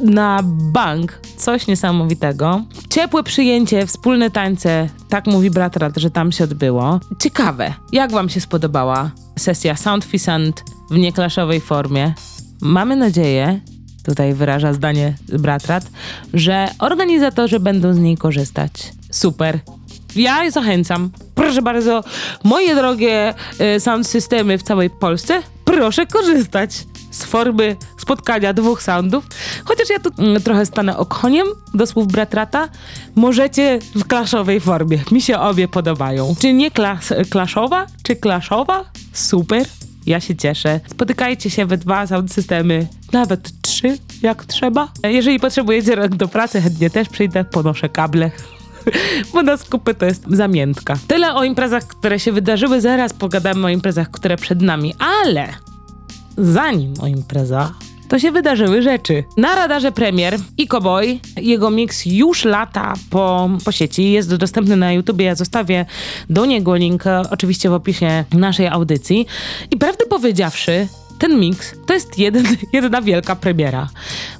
na 0.02 0.40
bank 0.72 1.20
coś 1.36 1.66
niesamowitego. 1.66 2.64
Ciepłe 2.88 3.22
przyjęcie, 3.22 3.86
wspólne 3.86 4.30
tańce, 4.30 4.88
tak 5.08 5.26
mówi 5.26 5.50
brat 5.50 5.76
Rad, 5.76 5.96
że 5.96 6.10
tam 6.10 6.32
się 6.32 6.44
odbyło. 6.44 7.00
Ciekawe, 7.18 7.74
jak 7.92 8.12
wam 8.12 8.28
się 8.28 8.40
spodobała 8.40 9.10
sesja 9.38 9.76
Sound 9.76 10.04
Fisant 10.04 10.64
w 10.90 10.98
nieklaszowej 10.98 11.60
formie? 11.60 12.14
Mamy 12.60 12.96
nadzieję, 12.96 13.60
tutaj 14.04 14.34
wyraża 14.34 14.72
zdanie 14.72 15.14
Bratrat, 15.38 15.90
że 16.34 16.68
organizatorzy 16.78 17.60
będą 17.60 17.94
z 17.94 17.98
niej 17.98 18.16
korzystać. 18.16 18.72
Super. 19.10 19.60
Ja 20.16 20.50
zachęcam. 20.50 21.10
Proszę 21.34 21.62
bardzo, 21.62 22.04
moje 22.44 22.74
drogie 22.74 23.34
y, 23.76 23.80
sound 23.80 24.06
systemy 24.06 24.58
w 24.58 24.62
całej 24.62 24.90
Polsce, 24.90 25.42
proszę 25.64 26.06
korzystać 26.06 26.86
z 27.10 27.24
formy 27.24 27.76
spotkania 27.98 28.52
dwóch 28.52 28.82
soundów. 28.82 29.24
Chociaż 29.64 29.90
ja 29.90 29.98
tu 29.98 30.10
mm, 30.18 30.42
trochę 30.42 30.66
stanę 30.66 30.96
okoniem 30.96 31.46
do 31.74 31.86
słów 31.86 32.06
Bratrata. 32.06 32.68
Możecie 33.14 33.78
w 33.94 34.06
klaszowej 34.06 34.60
formie. 34.60 34.98
Mi 35.12 35.22
się 35.22 35.38
obie 35.38 35.68
podobają. 35.68 36.34
Czy 36.40 36.52
nie 36.52 36.70
klas 36.70 37.12
klaszowa, 37.30 37.86
czy 38.02 38.16
klaszowa? 38.16 38.84
Super. 39.12 39.66
Ja 40.06 40.20
się 40.20 40.36
cieszę. 40.36 40.80
Spotykajcie 40.90 41.50
się 41.50 41.66
we 41.66 41.78
dwa 41.78 42.06
sound 42.06 42.32
systemy, 42.32 42.86
nawet 43.12 43.62
trzy, 43.62 43.98
jak 44.22 44.44
trzeba. 44.44 44.88
Jeżeli 45.02 45.40
potrzebujecie 45.40 45.94
rok 45.94 46.08
do 46.08 46.28
pracy, 46.28 46.60
chętnie 46.60 46.90
też 46.90 47.08
przyjdę, 47.08 47.44
ponoszę 47.44 47.88
kable. 47.88 48.30
bo 49.32 49.42
na 49.42 49.56
skupy 49.56 49.94
to 49.94 50.06
jest 50.06 50.24
zamiętka. 50.30 50.96
Tyle 51.06 51.34
o 51.34 51.44
imprezach, 51.44 51.86
które 51.86 52.20
się 52.20 52.32
wydarzyły, 52.32 52.80
zaraz 52.80 53.12
pogadamy 53.12 53.66
o 53.66 53.68
imprezach, 53.68 54.10
które 54.10 54.36
przed 54.36 54.62
nami, 54.62 54.94
ale 54.98 55.48
zanim 56.36 56.94
o 57.00 57.06
imprezach, 57.06 57.72
to 58.08 58.18
się 58.18 58.32
wydarzyły 58.32 58.82
rzeczy. 58.82 59.24
Na 59.36 59.54
radarze 59.54 59.92
premier 59.92 60.36
i 60.58 60.68
Cowboy, 60.68 61.20
jego 61.36 61.70
miks 61.70 62.06
już 62.06 62.44
lata 62.44 62.94
po, 63.10 63.50
po 63.64 63.72
sieci, 63.72 64.12
jest 64.12 64.34
dostępny 64.34 64.76
na 64.76 64.92
YouTubie, 64.92 65.24
ja 65.24 65.34
zostawię 65.34 65.86
do 66.30 66.46
niego 66.46 66.76
link 66.76 67.04
oczywiście 67.30 67.70
w 67.70 67.72
opisie 67.72 68.24
naszej 68.32 68.68
audycji. 68.68 69.26
I 69.70 69.76
prawdę 69.76 70.06
powiedziawszy, 70.06 70.88
ten 71.28 71.40
miks 71.40 71.74
to 71.86 71.94
jest 71.94 72.18
jeden, 72.18 72.44
jedna 72.72 73.02
wielka 73.02 73.36
premiera, 73.36 73.88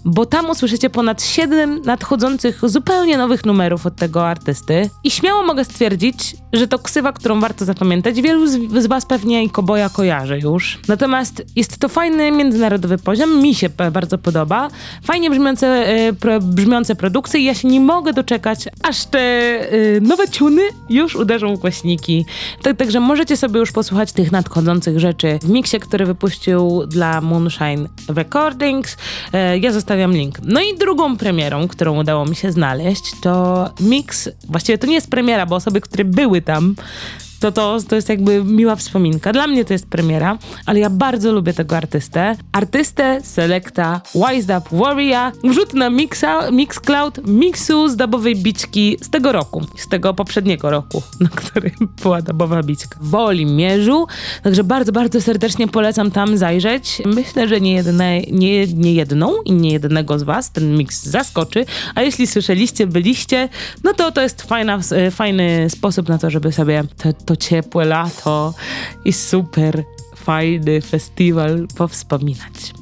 bo 0.05 0.27
tam 0.27 0.51
usłyszycie 0.51 0.91
ponad 0.91 1.23
7 1.23 1.81
nadchodzących 1.85 2.61
zupełnie 2.63 3.19
nowych 3.19 3.45
numerów 3.45 3.87
od 3.87 3.97
tego 3.97 4.29
artysty 4.29 4.91
i 5.05 5.11
śmiało 5.11 5.43
mogę 5.43 5.65
stwierdzić, 5.65 6.37
że 6.53 6.69
to 6.69 6.79
ksywa, 6.79 7.13
którą 7.13 7.41
warto 7.41 7.65
zapamiętać. 7.65 8.23
Wielu 8.23 8.47
z, 8.47 8.83
z 8.83 8.87
was 8.87 9.07
pewnie 9.07 9.45
i 9.45 9.51
Koboja 9.51 9.89
kojarzy 9.89 10.39
już. 10.39 10.81
Natomiast 10.89 11.43
jest 11.57 11.79
to 11.79 11.89
fajny 11.89 12.31
międzynarodowy 12.31 12.99
poziom, 12.99 13.43
mi 13.43 13.55
się 13.55 13.69
bardzo 13.93 14.19
podoba. 14.19 14.69
Fajnie 15.05 15.31
brzmiące, 15.31 15.67
e, 15.87 16.13
pro, 16.13 16.41
brzmiące 16.41 16.97
produkcje 16.97 17.41
i 17.41 17.45
ja 17.45 17.55
się 17.55 17.69
nie 17.69 17.81
mogę 17.81 18.13
doczekać, 18.13 18.69
aż 18.83 19.05
te 19.05 19.19
e, 19.19 20.01
nowe 20.01 20.29
ciuny 20.29 20.63
już 20.91 21.17
uderzą 21.17 21.57
w 21.57 21.59
głośniki. 21.59 22.27
Tak, 22.63 22.77
także 22.77 23.01
możecie 23.01 23.37
sobie 23.37 23.61
już 23.61 23.73
posłuchać 23.73 24.13
tych 24.13 24.33
nadchodzących 24.33 25.01
rzeczy 25.01 25.39
w 25.43 25.49
miksie, 25.49 25.81
który 25.81 26.07
wypuścił 26.07 26.74
dla 26.87 27.21
Moonshine 27.21 27.89
Recordings. 28.09 28.97
E, 29.33 29.59
ja 29.59 29.73
zostawiam 29.73 30.13
link. 30.13 30.39
No 30.43 30.61
i 30.61 30.79
drugą 30.79 31.17
premierą, 31.17 31.69
którą 31.69 32.01
udało 32.01 32.25
mi 32.27 32.37
się 32.37 32.53
znaleźć, 32.53 33.21
to 33.23 33.71
mix, 33.81 34.29
właściwie 34.49 34.79
to 34.79 34.87
nie 34.87 34.95
jest 34.95 35.11
premiera, 35.11 35.47
bo 35.47 35.57
osoby, 35.57 35.81
które 35.81 36.05
były 36.05 36.43
tam, 36.43 36.75
to, 37.45 37.53
to, 37.53 37.79
to 37.89 37.97
jest 37.97 38.09
jakby 38.09 38.45
miła 38.45 38.77
wspominka. 38.77 39.33
Dla 39.33 39.47
mnie 39.47 39.65
to 39.65 39.73
jest 39.73 39.87
premiera, 39.87 40.39
ale 40.67 40.81
ja 40.81 40.91
bardzo 40.91 41.33
lubię 41.33 41.53
tego 41.53 41.77
artystę. 41.77 42.37
Artystę 42.53 43.21
Selecta 43.23 44.01
Wise 44.15 44.59
Up 44.59 44.69
Warrior. 44.73 45.33
Wrzut 45.45 45.75
na 45.75 45.91
mixa, 45.91 46.51
Mixcloud 46.51 47.27
miksu 47.27 47.89
z 47.89 47.97
dubowej 47.97 48.37
biczki 48.37 48.97
z 49.01 49.11
tego 49.11 49.33
roku, 49.33 49.63
z 49.77 49.89
tego 49.89 50.15
poprzedniego 50.15 50.71
roku, 50.71 51.03
na 51.21 51.29
którym 51.29 51.73
była 52.03 52.23
dubowa 52.23 52.63
biczka. 52.63 52.99
W 53.01 53.15
Olimierzu, 53.15 54.07
także 54.43 54.65
bardzo, 54.65 54.93
bardzo 54.93 55.21
serdecznie 55.21 55.69
polecam 55.69 56.11
tam 56.11 56.37
zajrzeć. 56.37 57.03
Myślę, 57.07 57.49
że 57.49 57.61
nie, 57.61 57.73
jedne, 57.73 58.21
nie, 58.21 58.67
nie 58.67 58.95
jedną 58.95 59.43
i 59.43 59.53
nie 59.53 59.71
jednego 59.71 60.19
z 60.19 60.23
was 60.23 60.53
ten 60.53 60.77
miks 60.77 61.03
zaskoczy, 61.07 61.67
a 61.95 62.03
jeśli 62.03 62.27
słyszeliście, 62.27 62.87
byliście, 62.87 63.49
no 63.85 63.93
to 63.93 64.13
to 64.13 64.21
jest 64.21 64.43
fajna, 64.43 64.79
fajny 65.11 65.71
sposób 65.71 66.09
na 66.09 66.19
to, 66.19 66.31
żeby 66.31 66.53
sobie 66.53 66.85
to, 67.03 67.13
to 67.13 67.34
to 67.35 67.37
ciepłe 67.37 67.85
lato 67.85 68.55
i 69.05 69.13
super 69.13 69.85
fajny 70.17 70.81
festiwal 70.81 71.67
powspominać. 71.77 72.75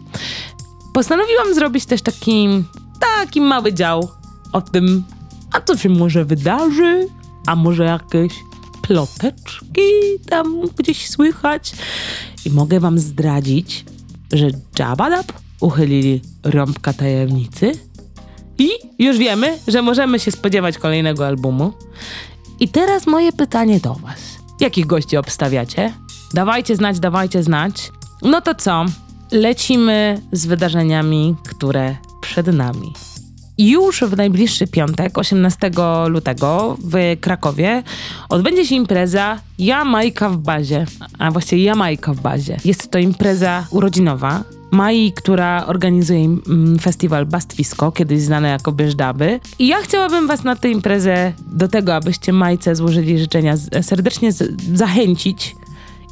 Postanowiłam 0.95 1.55
zrobić 1.55 1.87
też 1.87 2.03
taki, 2.03 2.65
taki 3.01 3.41
mały 3.41 3.73
dział 3.73 4.09
o 4.53 4.61
tym, 4.61 5.05
a 5.53 5.61
co 5.61 5.77
się 5.77 5.89
może 5.89 6.25
wydarzy, 6.25 7.09
a 7.47 7.57
może 7.57 7.85
jakieś 7.85 8.33
ploteczki 8.83 9.91
tam 10.29 10.63
gdzieś 10.79 11.09
słychać. 11.09 11.73
I 12.45 12.51
mogę 12.51 12.81
wam 12.81 12.99
zdradzić, 12.99 13.85
że 14.33 14.49
Jabadab 14.79 15.33
uchylili 15.61 16.21
rąbka 16.43 16.93
tajemnicy 16.93 17.73
i 18.59 18.71
już 18.99 19.19
wiemy, 19.19 19.59
że 19.69 19.83
możemy 19.83 20.19
się 20.19 20.31
spodziewać 20.31 20.79
kolejnego 20.79 21.27
albumu. 21.27 21.73
I 22.61 22.69
teraz 22.69 23.07
moje 23.07 23.33
pytanie 23.33 23.81
do 23.81 23.95
was. 23.95 24.32
Jakich 24.63 24.87
gości 24.87 25.17
obstawiacie? 25.17 25.93
Dawajcie 26.35 26.77
znać, 26.77 27.01
dawajcie 27.01 27.43
znać. 27.43 27.93
No 28.23 28.41
to 28.41 28.55
co? 28.55 28.85
Lecimy 29.33 30.21
z 30.33 30.47
wydarzeniami, 30.47 31.37
które 31.49 31.97
przed 32.21 32.47
nami. 32.47 32.93
Już 33.59 34.01
w 34.01 34.17
najbliższy 34.17 34.67
piątek, 34.67 35.19
18 35.19 35.71
lutego 36.07 36.77
w 36.85 37.17
Krakowie 37.21 37.83
odbędzie 38.29 38.67
się 38.67 38.75
impreza 38.75 39.39
Jamajka 39.59 40.31
w 40.31 40.37
bazie, 40.37 40.87
a 41.19 41.31
właściwie 41.31 41.63
Jamajka 41.63 42.15
w 42.15 42.21
bazie. 42.21 42.57
Jest 42.65 42.91
to 42.91 42.99
impreza 42.99 43.67
urodzinowa, 43.71 44.45
Mai, 44.73 45.13
która 45.13 45.67
organizuje 45.67 46.25
mm, 46.25 46.79
festiwal 46.79 47.27
Bastwisko, 47.27 47.93
kiedyś 47.93 48.21
znane 48.21 48.49
jako 48.49 48.73
Bieżdaby. 48.73 49.41
I 49.59 49.67
ja 49.67 49.77
chciałabym 49.83 50.27
was 50.27 50.45
na 50.45 50.57
tę 50.57 50.71
imprezę 50.71 51.33
do 51.47 51.69
tego, 51.69 51.95
abyście 51.95 52.33
Majce 52.33 52.77
złożyli 52.77 53.19
życzenia, 53.19 53.55
serdecznie 53.83 54.33
zachęcić. 54.75 55.57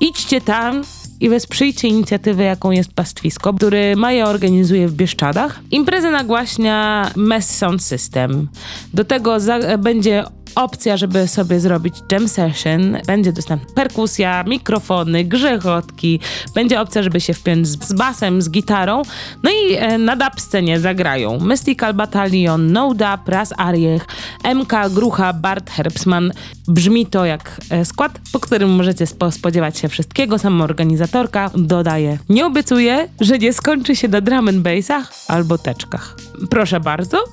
Idźcie 0.00 0.40
tam, 0.40 0.82
i 1.20 1.28
wesprzyjcie 1.28 1.88
inicjatywę, 1.88 2.44
jaką 2.44 2.70
jest 2.70 2.92
Pastwisko, 2.92 3.54
który 3.54 3.96
Maja 3.96 4.26
organizuje 4.26 4.88
w 4.88 4.92
Bieszczadach. 4.92 5.60
Imprezę 5.70 6.10
nagłaśnia 6.10 7.10
Mess 7.16 7.56
Sound 7.56 7.82
System. 7.82 8.48
Do 8.94 9.04
tego 9.04 9.36
będzie 9.78 10.24
opcja, 10.54 10.96
żeby 10.96 11.28
sobie 11.28 11.60
zrobić 11.60 11.94
jam 12.12 12.28
session. 12.28 12.96
Będzie 13.06 13.32
dostępna 13.32 13.74
perkusja, 13.74 14.44
mikrofony, 14.46 15.24
grzechotki. 15.24 16.20
Będzie 16.54 16.80
opcja, 16.80 17.02
żeby 17.02 17.20
się 17.20 17.34
wpiąć 17.34 17.68
z, 17.68 17.92
basem, 17.92 18.42
z 18.42 18.50
gitarą. 18.50 19.02
No 19.42 19.50
i 19.50 19.74
e, 19.74 19.98
na 19.98 20.16
dub 20.16 20.40
scenie 20.40 20.80
zagrają 20.80 21.40
Mystical 21.40 21.94
Battalion, 21.94 22.72
No 22.72 22.94
Dub, 22.94 23.28
Raz 23.28 23.52
Ariech, 23.56 24.06
MK, 24.54 24.72
Grucha, 24.90 25.32
Bart 25.32 25.70
Herbsman. 25.70 26.32
Brzmi 26.68 27.06
to 27.06 27.24
jak 27.24 27.60
e, 27.70 27.84
skład, 27.84 28.20
po 28.32 28.40
którym 28.40 28.70
możecie 28.70 29.06
spo 29.06 29.30
spodziewać 29.30 29.78
się 29.78 29.88
wszystkiego. 29.88 30.38
Sama 30.38 30.64
organizatorka 30.64 31.50
dodaje. 31.54 32.18
Nie 32.28 32.46
obiecuję, 32.46 33.08
że 33.20 33.38
nie 33.38 33.52
skończy 33.52 33.96
się 33.96 34.08
na 34.08 34.20
drum 34.20 34.48
and 34.48 34.58
bassach 34.58 35.12
albo 35.28 35.58
teczkach. 35.58 36.16
Proszę 36.50 36.80
bardzo, 36.80 37.24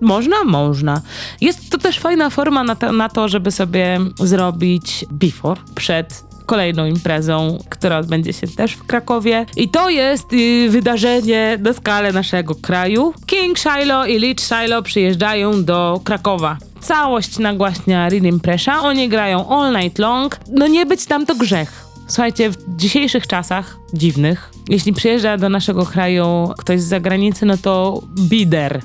można? 0.00 0.44
Można. 0.44 1.00
Jest 1.40 1.70
to 1.70 1.78
też 1.78 1.98
fajna 1.98 2.30
forma 2.30 2.64
na 2.64 2.76
to, 2.76 2.92
na 2.92 3.08
to 3.08 3.28
żeby 3.28 3.50
sobie 3.50 4.00
zrobić 4.18 5.04
before, 5.10 5.60
przed 5.74 6.30
kolejną 6.50 6.86
imprezą, 6.86 7.58
która 7.68 7.98
odbędzie 7.98 8.32
się 8.32 8.46
też 8.46 8.72
w 8.72 8.86
Krakowie. 8.86 9.46
I 9.56 9.68
to 9.68 9.90
jest 9.90 10.32
y, 10.32 10.68
wydarzenie 10.70 11.58
na 11.60 11.72
skalę 11.72 12.12
naszego 12.12 12.54
kraju. 12.54 13.14
King 13.26 13.58
Shiloh 13.58 14.08
i 14.08 14.18
Leech 14.18 14.40
Shiloh 14.40 14.84
przyjeżdżają 14.84 15.64
do 15.64 16.00
Krakowa. 16.04 16.56
Całość 16.80 17.38
nagłaśnia 17.38 18.08
Rhythm 18.08 18.40
Pressure. 18.40 18.74
Oni 18.82 19.08
grają 19.08 19.48
all 19.48 19.72
night 19.82 19.98
long. 19.98 20.40
No 20.52 20.66
nie 20.66 20.86
być 20.86 21.06
tam 21.06 21.26
to 21.26 21.34
grzech. 21.34 21.84
Słuchajcie, 22.06 22.50
w 22.50 22.56
dzisiejszych 22.76 23.26
czasach 23.26 23.76
dziwnych, 23.94 24.50
jeśli 24.68 24.92
przyjeżdża 24.92 25.36
do 25.36 25.48
naszego 25.48 25.86
kraju 25.86 26.50
ktoś 26.58 26.80
z 26.80 26.88
zagranicy, 26.88 27.46
no 27.46 27.56
to 27.56 28.02
bider 28.18 28.80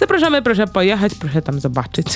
Zapraszamy, 0.00 0.42
proszę 0.42 0.66
pojechać, 0.66 1.14
proszę 1.14 1.42
tam 1.42 1.60
zobaczyć. 1.60 2.06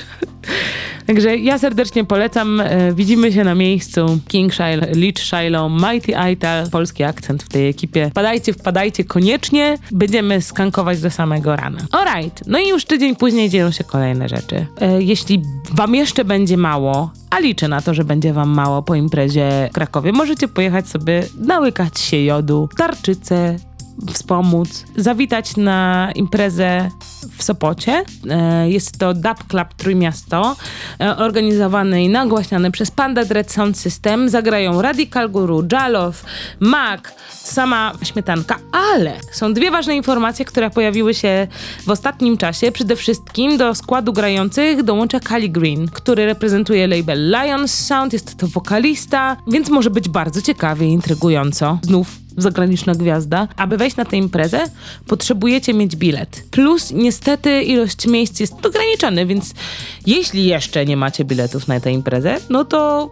Także 1.07 1.37
ja 1.37 1.59
serdecznie 1.59 2.05
polecam. 2.05 2.61
E, 2.61 2.93
widzimy 2.93 3.33
się 3.33 3.45
na 3.45 3.55
miejscu. 3.55 4.19
King 4.29 4.55
Shiloh, 4.55 4.97
Leech 4.97 5.19
Shiloh, 5.19 5.73
Mighty 5.73 6.13
Ital, 6.33 6.71
polski 6.71 7.05
akcent 7.05 7.43
w 7.43 7.49
tej 7.49 7.69
ekipie. 7.69 8.11
Wpadajcie, 8.11 8.53
wpadajcie 8.53 9.05
koniecznie. 9.05 9.79
Będziemy 9.91 10.43
skankować 10.43 11.01
do 11.01 11.11
samego 11.11 11.57
rana. 11.57 11.79
Alright. 11.93 12.47
No 12.47 12.59
i 12.59 12.69
już 12.69 12.85
tydzień 12.85 13.17
później 13.17 13.51
dzieją 13.51 13.71
się 13.71 13.85
kolejne 13.85 14.29
rzeczy. 14.29 14.67
E, 14.81 15.03
jeśli 15.03 15.43
wam 15.73 15.95
jeszcze 15.95 16.25
będzie 16.25 16.57
mało, 16.57 17.11
a 17.31 17.39
liczę 17.39 17.69
na 17.69 17.81
to, 17.81 17.95
że 17.95 18.05
będzie 18.05 18.33
wam 18.33 18.49
mało 18.49 18.83
po 18.83 18.95
imprezie 18.95 19.69
w 19.71 19.75
Krakowie, 19.75 20.13
możecie 20.13 20.49
pojechać 20.49 20.89
sobie 20.89 21.23
nałykać 21.39 22.01
się 22.01 22.17
jodu, 22.17 22.69
tarczycę, 22.77 23.57
wspomóc, 24.13 24.85
zawitać 24.97 25.57
na 25.57 26.13
imprezę 26.15 26.91
w 27.39 27.43
Sopocie. 27.43 28.05
E, 28.31 28.71
jest 28.71 28.99
to 28.99 29.15
Dub 29.15 29.45
Club 29.49 29.75
Trójmiasto, 29.77 30.57
e, 31.01 31.17
organizowany 31.17 32.05
i 32.05 32.09
nagłaśniany 32.09 32.71
przez 32.71 32.91
Panda 32.91 33.25
Dread 33.25 33.53
Sound 33.53 33.79
System. 33.79 34.29
Zagrają 34.29 34.83
Radical 34.83 35.31
Guru, 35.31 35.65
Jalow, 35.73 36.25
Mac, 36.61 37.01
sama 37.29 37.93
śmietanka, 38.03 38.59
ale 38.93 39.13
są 39.33 39.55
dwie 39.55 39.71
ważne 39.71 39.97
informacje, 39.97 40.45
które 40.45 40.71
pojawiły 40.71 41.15
się 41.15 41.47
w 41.87 41.91
ostatnim 41.91 42.37
czasie. 42.39 42.73
Przede 42.73 42.97
wszystkim 42.97 43.57
do 43.57 43.75
składu 43.75 44.13
grających 44.13 44.83
dołącza 44.83 45.21
Kali 45.21 45.51
Green, 45.51 45.89
który 45.89 46.27
reprezentuje 46.27 46.87
label 46.87 47.31
Lions 47.31 47.75
Sound, 47.75 48.13
jest 48.13 48.37
to 48.37 48.47
wokalista, 48.47 49.37
więc 49.47 49.71
może 49.71 49.91
być 49.91 50.09
bardzo 50.09 50.43
ciekawie 50.43 50.87
i 50.87 50.91
intrygująco. 50.93 51.79
Znów 51.83 52.28
zagraniczna 52.43 52.95
gwiazda. 52.95 53.49
Aby 53.57 53.77
wejść 53.77 53.97
na 53.97 54.05
tę 54.05 54.17
imprezę, 54.17 54.65
potrzebujecie 55.07 55.75
mieć 55.75 55.97
bilet. 55.97 56.45
Plus, 56.51 56.91
niestety, 56.91 57.63
ilość 57.63 58.07
miejsc 58.07 58.41
jest 58.41 58.67
ograniczona, 58.67 59.27
więc 59.27 59.55
jeśli 60.07 60.45
jeszcze 60.45 60.87
nie 60.87 60.97
macie 60.97 61.25
biletów 61.25 61.69
na 61.69 61.81
tę 61.81 61.93
imprezę, 61.93 62.37
no 62.51 62.65
to 62.65 63.11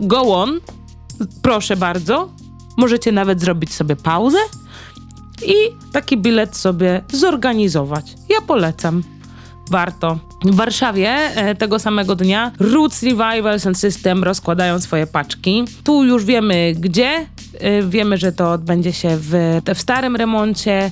go 0.00 0.20
on, 0.20 0.60
proszę 1.42 1.76
bardzo. 1.76 2.28
Możecie 2.76 3.12
nawet 3.12 3.40
zrobić 3.40 3.74
sobie 3.74 3.96
pauzę 3.96 4.38
i 5.46 5.54
taki 5.92 6.16
bilet 6.16 6.56
sobie 6.56 7.02
zorganizować. 7.12 8.14
Ja 8.28 8.40
polecam. 8.40 9.02
Warto. 9.70 10.33
W 10.44 10.54
Warszawie 10.54 11.08
e, 11.08 11.54
tego 11.54 11.78
samego 11.78 12.16
dnia 12.16 12.52
Roots 12.60 13.02
Revivals 13.02 13.66
and 13.66 13.78
System 13.78 14.24
rozkładają 14.24 14.80
swoje 14.80 15.06
paczki. 15.06 15.64
Tu 15.84 16.04
już 16.04 16.24
wiemy 16.24 16.72
gdzie. 16.78 17.26
E, 17.60 17.82
wiemy, 17.82 18.18
że 18.18 18.32
to 18.32 18.52
odbędzie 18.52 18.92
się 18.92 19.08
w, 19.20 19.60
w 19.74 19.80
starym 19.80 20.16
remoncie. 20.16 20.90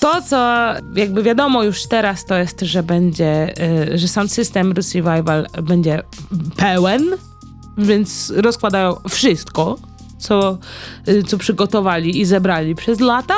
To, 0.00 0.22
co 0.22 0.66
jakby 0.94 1.22
wiadomo 1.22 1.62
już 1.62 1.86
teraz, 1.88 2.24
to 2.24 2.34
jest, 2.38 2.60
że 2.60 2.82
będzie, 2.82 3.54
e, 3.92 3.98
że 3.98 4.08
Sound 4.08 4.32
System 4.32 4.72
Roots 4.72 4.94
Revival 4.94 5.46
będzie 5.62 6.02
pełen, 6.56 7.04
więc 7.78 8.32
rozkładają 8.36 8.96
wszystko 9.08 9.78
co, 10.18 10.58
co 11.26 11.38
przygotowali 11.38 12.20
i 12.20 12.24
zebrali 12.24 12.74
przez 12.74 13.00
lata, 13.00 13.34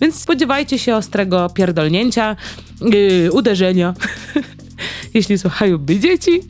więc 0.00 0.20
spodziewajcie 0.20 0.78
się 0.78 0.96
ostrego 0.96 1.50
pierdolnięcia, 1.54 2.36
yy, 2.80 3.32
uderzenia. 3.32 3.94
Jeśli 5.14 5.38
słuchają 5.38 5.78
by 5.78 6.00
dzieci. 6.00 6.40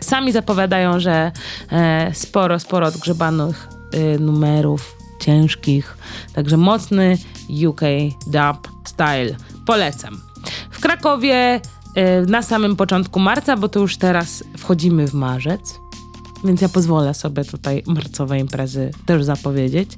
Sami 0.00 0.32
zapowiadają, 0.32 1.00
że 1.00 1.32
e, 1.72 2.10
sporo, 2.14 2.58
sporo 2.58 2.86
odgrzebanych 2.86 3.68
y, 3.94 4.18
numerów 4.18 4.96
ciężkich. 5.20 5.96
Także 6.34 6.56
mocny 6.56 7.18
UK 7.66 7.80
dub 8.26 8.72
style. 8.84 9.36
Polecam. 9.66 10.20
W 10.70 10.80
Krakowie 10.80 11.60
y, 11.96 12.26
na 12.26 12.42
samym 12.42 12.76
początku 12.76 13.20
marca, 13.20 13.56
bo 13.56 13.68
to 13.68 13.80
już 13.80 13.96
teraz 13.96 14.44
wchodzimy 14.58 15.08
w 15.08 15.14
marzec. 15.14 15.84
Więc 16.44 16.60
ja 16.60 16.68
pozwolę 16.68 17.14
sobie 17.14 17.44
tutaj 17.44 17.82
marcowe 17.86 18.38
imprezy 18.38 18.90
też 19.06 19.24
zapowiedzieć. 19.24 19.90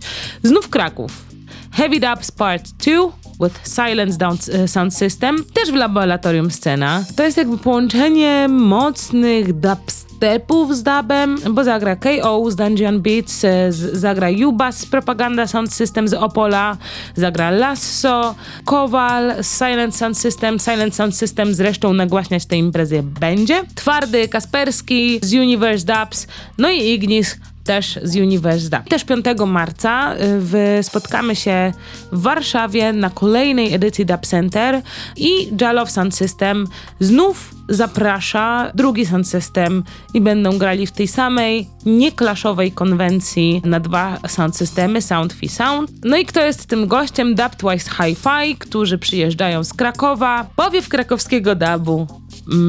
Znów 0.43 0.69
Kraków. 0.69 1.25
Heavy 1.73 2.01
Dubs 2.01 2.31
Part 2.31 2.69
2 2.71 3.26
with 3.41 3.69
Silence 3.69 4.19
Down 4.19 4.39
e, 4.53 4.69
Sound 4.69 4.95
System, 4.95 5.45
też 5.55 5.71
w 5.71 5.75
laboratorium 5.75 6.51
scena. 6.51 7.05
To 7.17 7.23
jest 7.23 7.37
jakby 7.37 7.59
połączenie 7.59 8.49
mocnych 8.49 9.53
dubstepów 9.53 10.77
z 10.77 10.83
dubem, 10.83 11.39
bo 11.51 11.65
zagra 11.65 11.97
KO 11.97 12.51
z 12.51 12.57
Dungeon 12.57 13.03
Beats, 13.03 13.45
e, 13.45 13.73
zagra 13.73 14.29
Ubas 14.47 14.79
z 14.79 14.87
Propaganda 14.87 15.47
Sound 15.47 15.73
System 15.73 16.09
z 16.09 16.15
Opola, 16.15 16.77
zagra 17.15 17.51
Lasso, 17.51 18.35
Kowal 18.65 19.45
z 19.45 19.59
Silent 19.59 19.97
Sound 19.97 20.19
System, 20.19 20.59
Silent 20.59 20.95
Sound 20.95 21.17
System 21.17 21.55
zresztą 21.55 21.93
nagłaśniać 21.93 22.47
tej 22.47 22.59
imprezy 22.59 23.03
będzie. 23.03 23.63
Twardy 23.75 24.29
Kasperski 24.29 25.21
z 25.23 25.35
Universe 25.35 25.87
Dubs, 25.87 26.27
no 26.59 26.71
i 26.71 26.91
Ignis 26.91 27.37
też 27.67 27.99
z 28.03 28.17
Uniwersytetu. 28.17 28.89
Też 28.89 29.05
5 29.05 29.25
marca 29.47 30.15
y, 30.15 30.17
w, 30.21 30.79
spotkamy 30.83 31.37
się 31.37 31.73
w 32.13 32.23
Warszawie 32.23 32.93
na 32.93 33.11
kolejnej 33.11 33.75
edycji 33.75 34.07
Dub 34.07 34.27
Center 34.27 34.83
i 35.17 35.57
Jalow 35.61 35.91
Sound 35.91 36.15
System 36.15 36.67
znów 37.01 37.57
zaprasza 37.69 38.73
drugi 38.75 39.07
sound 39.07 39.29
system 39.29 39.85
i 40.15 40.21
będą 40.21 40.59
grali 40.59 40.87
w 40.87 40.93
tej 40.93 41.09
samej 41.09 41.69
nieklaszowej 41.87 42.73
konwencji 42.73 43.63
na 43.65 43.81
dwa 43.81 44.19
sound 44.29 44.57
systemy, 44.57 45.03
Sound 45.03 45.33
fi 45.33 45.49
Sound. 45.49 45.91
No 46.05 46.17
i 46.17 46.25
kto 46.25 46.45
jest 46.45 46.67
tym 46.67 46.87
gościem? 46.87 47.35
Dub 47.35 47.57
Twice 47.57 47.91
Hi-Fi, 47.91 48.57
którzy 48.59 48.99
przyjeżdżają 48.99 49.65
z 49.65 49.73
Krakowa. 49.73 50.47
Powiew 50.57 50.89
krakowskiego 50.89 51.55
dubu 51.55 52.07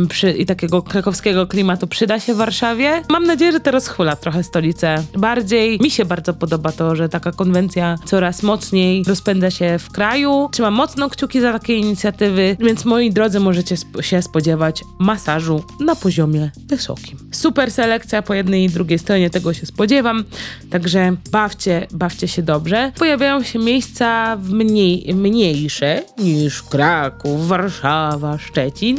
przy, 0.10 0.32
i 0.32 0.46
takiego 0.46 0.82
krakowskiego 0.82 1.48
klimatu 1.48 1.88
przyda 1.88 2.20
się 2.20 2.34
Warszawie. 2.34 3.02
Mam 3.10 3.24
nadzieję, 3.24 3.52
że 3.52 3.60
to 3.60 3.72
rozchula 3.72 4.16
trochę 4.16 4.44
stolicę 4.44 5.04
bardziej. 5.18 5.80
Mi 5.80 5.92
się 5.92 6.06
bardzo 6.06 6.34
podoba 6.34 6.72
to, 6.72 6.96
że 6.96 7.10
taka 7.10 7.32
konwencja 7.32 7.96
coraz 8.06 8.44
mocniej 8.44 9.04
rozpędza 9.08 9.52
się 9.52 9.80
w 9.80 9.92
kraju. 9.92 10.50
Trzymam 10.52 10.74
mocno 10.74 11.10
kciuki 11.10 11.42
za 11.42 11.54
takie 11.54 11.76
inicjatywy, 11.76 12.58
więc 12.60 12.86
moi 12.86 13.12
drodzy 13.12 13.40
możecie 13.40 13.76
sp 13.84 13.92
się 14.02 14.22
spodziewać 14.22 14.84
masażu 15.00 15.64
na 15.80 15.96
poziomie 15.96 16.52
wysokim. 16.66 17.18
Super 17.32 17.72
selekcja 17.72 18.22
po 18.22 18.34
jednej 18.34 18.64
i 18.64 18.70
drugiej 18.70 19.00
stronie, 19.00 19.30
tego 19.30 19.54
się 19.54 19.66
spodziewam. 19.66 20.24
Także 20.70 21.16
bawcie, 21.32 21.88
bawcie 21.92 22.28
się 22.28 22.42
dobrze. 22.42 22.92
Pojawiają 23.00 23.44
się 23.44 23.60
miejsca 23.60 24.38
mniej, 24.44 25.14
mniejsze 25.14 26.04
niż 26.18 26.64
Kraków, 26.64 27.48
Warszawa, 27.48 28.38
Szczecin 28.38 28.98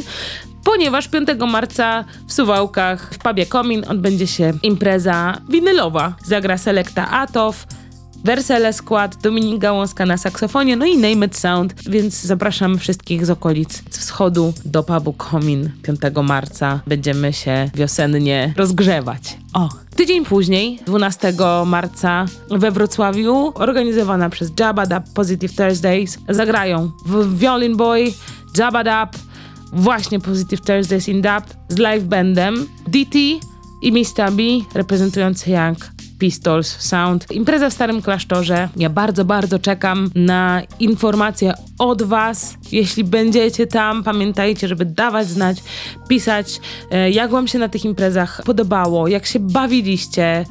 ponieważ 0.63 1.07
5 1.07 1.27
marca 1.51 2.05
w 2.27 2.33
Suwałkach 2.33 3.13
w 3.13 3.17
pubie 3.17 3.45
Komin 3.45 3.85
odbędzie 3.87 4.27
się 4.27 4.53
impreza 4.63 5.37
winylowa. 5.49 6.15
Zagra 6.25 6.57
Selekta 6.57 7.11
Atow, 7.11 7.65
Wersele 8.23 8.73
skład, 8.73 9.15
Dominik 9.15 9.61
Gałązka 9.61 10.05
na 10.05 10.17
saksofonie, 10.17 10.77
no 10.77 10.85
i 10.85 10.97
Name 10.97 11.25
It 11.25 11.37
Sound, 11.37 11.73
więc 11.89 12.21
zapraszam 12.21 12.77
wszystkich 12.77 13.25
z 13.25 13.29
okolic 13.29 13.83
wschodu 13.89 14.53
do 14.65 14.83
pubu 14.83 15.13
Komin 15.13 15.69
5 15.83 15.99
marca. 16.23 16.79
Będziemy 16.87 17.33
się 17.33 17.69
wiosennie 17.75 18.53
rozgrzewać. 18.57 19.37
O! 19.53 19.69
Tydzień 19.95 20.25
później, 20.25 20.79
12 20.85 21.33
marca 21.65 22.25
we 22.51 22.71
Wrocławiu, 22.71 23.51
organizowana 23.55 24.29
przez 24.29 24.51
Jabba 24.59 24.85
Dub 24.85 25.13
Positive 25.13 25.55
Thursdays, 25.55 26.17
zagrają 26.29 26.91
w 27.05 27.39
Violin 27.39 27.77
Boy, 27.77 28.13
Jabba 28.57 28.83
Dub, 28.83 29.28
właśnie 29.73 30.19
Positive 30.19 30.61
Thursdays 30.61 31.09
in 31.09 31.21
Dub 31.21 31.43
z 31.69 31.77
live 31.77 32.03
bandem 32.03 32.67
DT 32.87 33.15
i 33.81 33.91
Mr. 33.91 34.31
B 34.31 34.43
reprezentujący 34.73 35.51
Young 35.51 35.77
Pistols 36.19 36.79
Sound. 36.79 37.31
Impreza 37.31 37.69
w 37.69 37.73
Starym 37.73 38.01
Klasztorze. 38.01 38.69
Ja 38.75 38.89
bardzo, 38.89 39.25
bardzo 39.25 39.59
czekam 39.59 40.09
na 40.15 40.61
informacje 40.79 41.53
od 41.79 42.03
Was. 42.03 42.57
Jeśli 42.71 43.03
będziecie 43.03 43.67
tam, 43.67 44.03
pamiętajcie, 44.03 44.67
żeby 44.67 44.85
dawać 44.85 45.27
znać, 45.27 45.63
pisać, 46.07 46.61
e, 46.91 47.11
jak 47.11 47.31
Wam 47.31 47.47
się 47.47 47.59
na 47.59 47.69
tych 47.69 47.85
imprezach 47.85 48.41
podobało, 48.45 49.07
jak 49.07 49.25
się 49.25 49.39
bawiliście, 49.39 50.45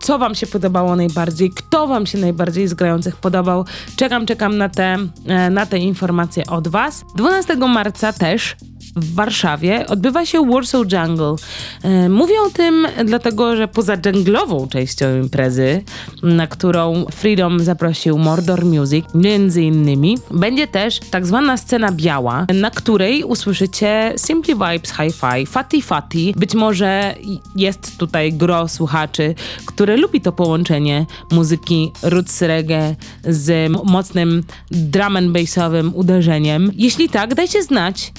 co 0.00 0.18
Wam 0.18 0.34
się 0.34 0.46
podobało 0.46 0.96
najbardziej, 0.96 1.50
kto 1.50 1.86
Wam 1.86 2.06
się 2.06 2.18
najbardziej 2.18 2.68
z 2.68 2.74
grających 2.74 3.16
podobał. 3.16 3.64
Czekam, 3.96 4.26
czekam 4.26 4.58
na 4.58 4.68
te, 4.68 4.98
e, 5.26 5.50
na 5.50 5.66
te 5.66 5.78
informacje 5.78 6.46
od 6.46 6.68
Was. 6.68 7.04
12 7.16 7.68
marca 7.68 8.12
też 8.12 8.56
w 8.96 9.14
Warszawie 9.14 9.86
odbywa 9.86 10.26
się 10.26 10.50
Warsaw 10.50 10.82
Jungle. 10.92 11.34
E, 11.82 12.08
mówię 12.08 12.34
o 12.46 12.50
tym 12.50 12.86
dlatego, 13.04 13.56
że 13.56 13.68
poza 13.68 13.96
dżunglową 13.96 14.68
częścią 14.68 15.16
imprezy, 15.22 15.82
na 16.22 16.46
którą 16.46 17.04
Freedom 17.10 17.60
zaprosił 17.60 18.18
Mordor 18.18 18.64
Music, 18.64 19.04
między 19.14 19.62
innymi, 19.62 20.18
będzie 20.30 20.66
też 20.66 21.00
tak 21.10 21.26
zwana 21.26 21.56
scena 21.56 21.92
biała, 21.92 22.46
na 22.54 22.70
której 22.70 23.24
usłyszycie 23.24 24.14
Simply 24.16 24.54
Vibes 24.54 24.92
Hi-Fi, 24.92 25.46
Fatty 25.46 25.82
Fatty. 25.82 26.32
Być 26.36 26.54
może 26.54 27.14
jest 27.56 27.98
tutaj 27.98 28.32
gro 28.32 28.68
słuchaczy, 28.68 29.34
które 29.66 29.96
lubi 29.96 30.20
to 30.20 30.32
połączenie 30.32 31.06
muzyki 31.30 31.92
roots 32.02 32.42
reggae 32.42 32.96
z 33.24 33.72
mocnym 33.84 34.42
drum 34.70 35.16
and 35.16 35.30
bassowym 35.30 35.92
uderzeniem. 35.94 36.70
Jeśli 36.74 37.08
tak, 37.08 37.34
dajcie 37.34 37.62
znać 37.62 38.12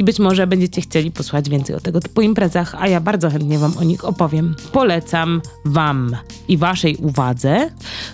i 0.00 0.04
być 0.04 0.18
może 0.18 0.46
będziecie 0.46 0.80
chcieli 0.80 1.10
posłuchać 1.10 1.50
więcej 1.50 1.76
o 1.76 1.80
tego 1.80 2.00
typu 2.00 2.20
imprezach, 2.20 2.74
a 2.78 2.88
ja 2.88 3.00
bardzo 3.00 3.30
chętnie 3.30 3.58
Wam 3.58 3.78
o 3.78 3.84
nich 3.84 4.04
opowiem. 4.04 4.56
Polecam 4.72 5.42
Wam 5.64 6.16
i 6.48 6.56
Waszej 6.56 6.96
uwadze. 6.96 7.70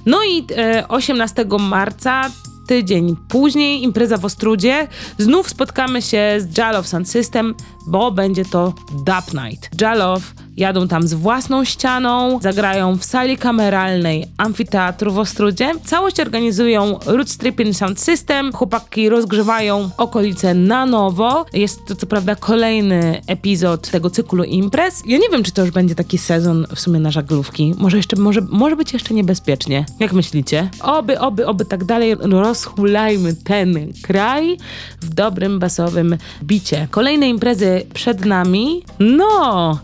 No 0.07 0.19
i 0.25 0.47
e, 0.57 0.89
18 0.89 1.47
marca 1.61 2.31
tydzień 2.67 3.17
później 3.29 3.83
impreza 3.83 4.17
w 4.17 4.25
Ostrudzie. 4.25 4.89
Znów 5.19 5.51
spotkamy 5.51 6.03
się 6.03 6.37
z 6.39 6.59
Jalow 6.59 6.89
Sound 6.89 7.11
System, 7.11 7.55
bo 7.87 8.11
będzie 8.11 8.45
to 8.45 8.73
Dub 8.93 9.45
Night. 9.45 9.81
Jalow 9.81 10.35
jadą 10.57 10.89
tam 10.89 11.09
z 11.09 11.15
własną 11.15 11.65
ścianą, 11.65 12.39
zagrają 12.43 12.99
w 12.99 13.05
sali 13.05 13.39
kameralnej 13.39 14.27
amfiteatru 14.37 15.13
w 15.13 15.19
Ostrudzie. 15.19 15.73
Całość 15.85 16.21
organizują 16.21 16.99
Root 17.07 17.31
Stripping 17.31 17.77
Sound 17.77 18.01
System. 18.01 18.53
Chłopaki 18.53 19.09
rozgrzewają 19.09 19.91
okolice 19.97 20.55
na 20.55 20.87
nowo. 20.87 21.47
Jest 21.53 21.87
to 21.87 21.97
co 21.97 22.07
prawda 22.07 22.35
kolejny 22.35 23.23
epizod 23.27 23.91
tego 23.91 24.11
cyklu 24.11 24.45
imprez. 24.45 25.03
Ja 25.07 25.19
nie 25.19 25.29
wiem, 25.29 25.43
czy 25.43 25.53
to 25.53 25.63
już 25.63 25.71
będzie 25.71 25.95
taki 25.95 26.19
sezon 26.19 26.67
w 26.75 26.81
sumie 26.81 27.01
na 27.01 27.11
żaglówki. 27.11 27.75
Może 27.79 27.97
jeszcze, 27.97 28.17
może, 28.17 28.41
może 28.41 28.77
być 28.77 28.93
jeszcze 28.93 29.15
niebezpiecznie. 29.15 29.87
Jak 30.01 30.13
myślicie? 30.13 30.71
Oby, 30.83 31.21
oby, 31.21 31.47
oby 31.47 31.65
tak 31.65 31.85
dalej 31.85 32.15
rozchulajmy 32.21 33.35
ten 33.35 33.93
kraj 34.03 34.57
w 35.01 35.15
dobrym 35.15 35.59
basowym 35.59 36.17
bicie. 36.43 36.89
Kolejne 36.91 37.29
imprezy 37.29 37.76
przed 37.95 38.25
nami. 38.25 38.83
No! 38.99 39.79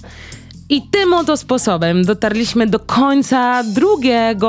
I 0.73 0.83
tym 0.83 1.15
oto 1.15 1.37
sposobem 1.37 2.05
dotarliśmy 2.05 2.67
do 2.67 2.79
końca 2.79 3.63
drugiego 3.65 4.49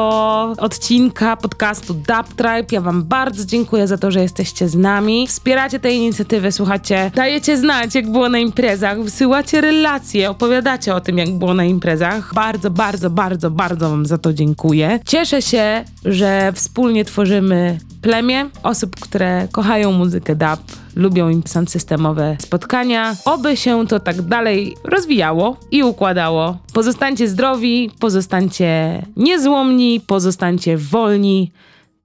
odcinka 0.58 1.38
podcastu 1.38 1.94
Dub 1.94 2.28
Tribe. 2.36 2.66
Ja 2.72 2.82
Wam 2.82 3.04
bardzo 3.04 3.46
dziękuję 3.46 3.88
za 3.88 3.98
to, 3.98 4.12
że 4.12 4.22
jesteście 4.22 4.70
z 4.70 4.76
nami. 4.76 5.28
Wspieracie 5.28 5.80
tę 5.80 5.92
inicjatywę, 5.92 6.52
słuchacie, 6.52 7.12
dajecie 7.16 7.58
znać, 7.58 7.96
jak 7.96 8.12
było 8.12 8.30
na 8.30 8.40
imprezach, 8.40 9.04
wysyłacie 9.04 9.62
relacje, 9.62 10.30
opowiadacie 10.30 10.96
o 10.96 11.02
tym, 11.02 11.18
jak 11.18 11.32
było 11.32 11.54
na 11.54 11.66
imprezach. 11.66 12.34
Bardzo, 12.34 12.70
bardzo, 12.70 13.10
bardzo, 13.10 13.52
bardzo 13.52 13.90
Wam 13.90 14.06
za 14.06 14.18
to 14.18 14.34
dziękuję. 14.34 15.00
Cieszę 15.06 15.42
się, 15.42 15.84
że 16.06 16.52
wspólnie 16.56 17.06
tworzymy 17.06 17.80
plemię 18.04 18.50
osób, 18.64 18.96
które 18.96 19.48
kochają 19.52 19.92
muzykę 19.92 20.36
dub, 20.36 20.60
lubią 20.96 21.30
im 21.30 21.44
systemowe 21.68 22.38
spotkania. 22.40 23.16
Oby 23.26 23.58
się 23.58 23.88
to 23.88 24.00
tak 24.00 24.22
dalej 24.22 24.76
rozwijało 24.84 25.58
i 25.72 25.84
układało. 25.84 26.58
Pozostańcie 26.74 27.28
zdrowi, 27.28 27.92
pozostańcie 28.00 29.02
niezłomni, 29.18 30.02
pozostańcie 30.08 30.78
wolni. 30.78 31.52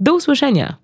Do 0.01 0.15
usłyszenia. 0.15 0.77